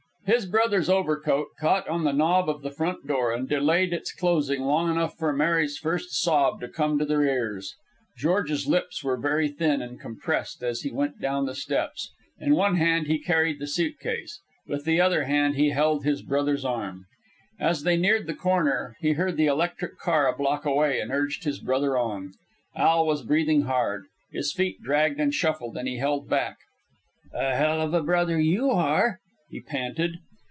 [0.27, 4.61] His brother's overcoat caught on the knob of the front door and delayed its closing
[4.61, 7.75] long enough for Mary's first sob to come to their ears.
[8.17, 12.13] George's lips were very thin and compressed as he went down the steps.
[12.39, 14.39] In one hand he carried the suit case.
[14.67, 17.07] With the other hand he held his brother's arm.
[17.59, 21.43] As they neared the corner, he heard the electric car a block away, and urged
[21.45, 22.31] his brother on.
[22.75, 24.05] Al was breathing hard.
[24.31, 26.55] His feet dragged and shuffled, and he held back.
[27.33, 29.17] "A hell of a brother YOU are,"
[29.53, 30.15] he panted.